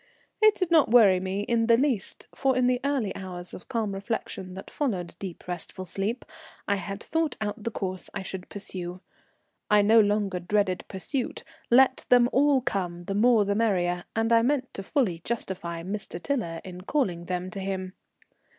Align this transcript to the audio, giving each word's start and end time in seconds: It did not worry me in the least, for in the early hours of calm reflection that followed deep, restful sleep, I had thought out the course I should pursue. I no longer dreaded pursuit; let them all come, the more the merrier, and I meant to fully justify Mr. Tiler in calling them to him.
It 0.41 0.55
did 0.55 0.71
not 0.71 0.89
worry 0.89 1.19
me 1.19 1.41
in 1.41 1.67
the 1.67 1.77
least, 1.77 2.25
for 2.33 2.57
in 2.57 2.65
the 2.65 2.79
early 2.83 3.15
hours 3.15 3.53
of 3.53 3.67
calm 3.67 3.93
reflection 3.93 4.55
that 4.55 4.71
followed 4.71 5.13
deep, 5.19 5.47
restful 5.47 5.85
sleep, 5.85 6.25
I 6.67 6.77
had 6.77 7.03
thought 7.03 7.37
out 7.39 7.61
the 7.63 7.69
course 7.69 8.09
I 8.11 8.23
should 8.23 8.49
pursue. 8.49 8.99
I 9.69 9.83
no 9.83 9.99
longer 9.99 10.39
dreaded 10.39 10.85
pursuit; 10.87 11.43
let 11.69 12.07
them 12.09 12.29
all 12.33 12.61
come, 12.61 13.03
the 13.03 13.13
more 13.13 13.45
the 13.45 13.53
merrier, 13.53 14.05
and 14.15 14.33
I 14.33 14.41
meant 14.41 14.73
to 14.73 14.81
fully 14.81 15.19
justify 15.23 15.83
Mr. 15.83 16.19
Tiler 16.19 16.61
in 16.63 16.81
calling 16.81 17.25
them 17.25 17.51
to 17.51 17.59
him. 17.59 17.93